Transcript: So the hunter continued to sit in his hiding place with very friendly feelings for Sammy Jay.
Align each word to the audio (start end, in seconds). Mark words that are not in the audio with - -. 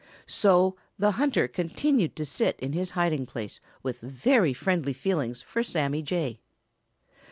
So 0.25 0.75
the 0.97 1.11
hunter 1.11 1.47
continued 1.47 2.15
to 2.15 2.25
sit 2.25 2.59
in 2.59 2.73
his 2.73 2.89
hiding 2.97 3.27
place 3.27 3.59
with 3.83 3.99
very 4.01 4.51
friendly 4.51 4.93
feelings 4.93 5.43
for 5.43 5.61
Sammy 5.61 6.01
Jay. 6.01 6.39